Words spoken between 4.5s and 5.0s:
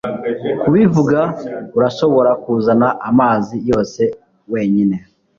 wenyine